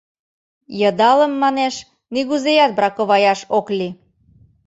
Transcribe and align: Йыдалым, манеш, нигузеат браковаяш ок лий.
Йыдалым, 0.79 1.33
манеш, 1.43 1.75
нигузеат 2.13 2.71
браковаяш 2.77 3.39
ок 3.57 3.67
лий. 3.77 3.93